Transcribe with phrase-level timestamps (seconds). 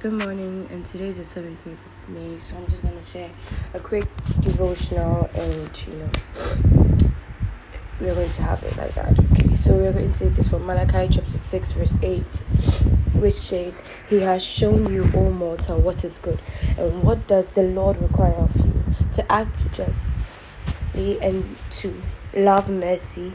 [0.00, 3.30] Good morning, and today is the 17th of May, so I'm just gonna share
[3.74, 4.08] a quick
[4.40, 6.10] devotional and you know,
[8.00, 9.18] we're going to have it like that.
[9.32, 12.22] Okay, so we're going to take this from Malachi chapter 6, verse 8,
[13.16, 16.40] which says, He has shown you, O mortal, what is good,
[16.78, 18.72] and what does the Lord require of you?
[19.16, 23.34] To act justly and to love mercy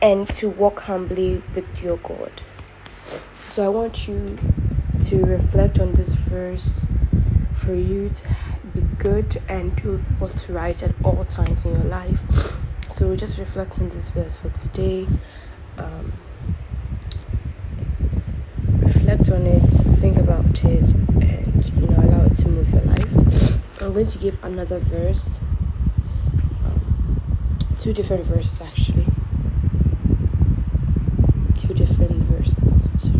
[0.00, 2.42] and to walk humbly with your God.
[3.50, 4.36] So I want you
[5.02, 6.80] to reflect on this verse
[7.54, 8.24] for you to
[8.74, 12.20] be good and do what's right at all times in your life.
[12.88, 15.06] So just reflect on this verse for today.
[15.78, 16.12] Um,
[18.80, 19.62] reflect on it,
[20.00, 20.82] think about it,
[21.22, 23.04] and you know allow it to move your life.
[23.80, 25.38] I'm going to give another verse,
[26.64, 27.20] um,
[27.80, 29.06] two different verses actually,
[31.56, 32.54] two different verses.
[33.02, 33.10] So.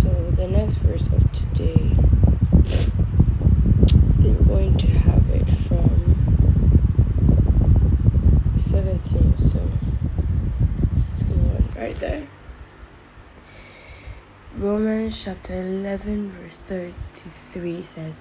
[0.00, 1.94] So the next verse of today,
[4.22, 5.88] we're going to have it from
[8.70, 9.38] 17.
[9.38, 9.70] So
[11.10, 12.26] let's go on right there.
[14.56, 18.18] Romans chapter 11, verse 33 says,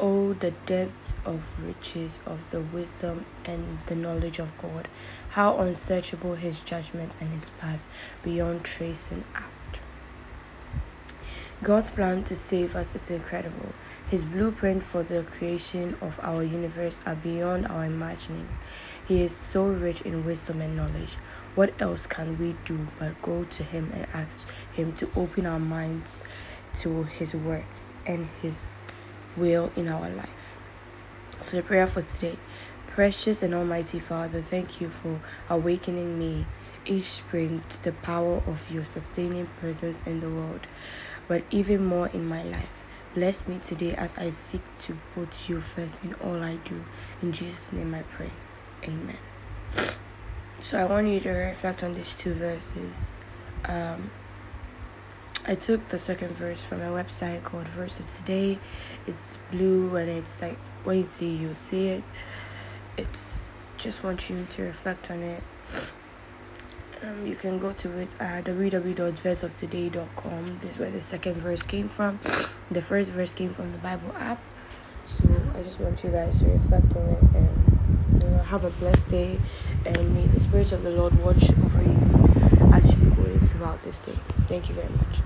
[0.00, 4.88] Oh, the depths of riches of the wisdom and the knowledge of God!
[5.30, 7.86] How unsearchable his judgment and his path
[8.22, 9.80] beyond tracing out.
[11.60, 13.72] God's plan to save us is incredible.
[14.08, 18.48] His blueprint for the creation of our universe are beyond our imagining.
[19.08, 21.16] He is so rich in wisdom and knowledge.
[21.56, 25.58] What else can we do but go to him and ask him to open our
[25.58, 26.20] minds
[26.78, 27.66] to his work
[28.06, 28.66] and his
[29.36, 30.56] will in our life?
[31.40, 32.38] So the prayer for today.
[32.86, 35.20] Precious and Almighty Father, thank you for
[35.50, 36.46] awakening me
[36.84, 40.68] each spring to the power of your sustaining presence in the world
[41.28, 42.82] but even more in my life.
[43.14, 46.84] Bless me today as I seek to put you first in all I do.
[47.22, 48.30] In Jesus' name I pray.
[48.84, 49.16] Amen.
[50.60, 53.10] So I want you to reflect on these two verses.
[53.64, 54.10] Um,
[55.46, 58.58] I took the second verse from a website called Verse of Today.
[59.06, 62.04] It's blue and it's like when you see you see it.
[62.96, 63.42] It's
[63.78, 65.42] just want you to reflect on it
[67.02, 70.58] um, you can go to it at www.verseoftoday.com.
[70.60, 72.20] This is where the second verse came from.
[72.70, 74.42] The first verse came from the Bible app.
[75.06, 75.24] So
[75.56, 77.48] I just want you guys to reflect on it and
[78.22, 79.40] you know, have a blessed day.
[79.86, 81.96] And may the Spirit of the Lord watch over you
[82.74, 84.18] as you go throughout this day.
[84.48, 85.22] Thank you very much.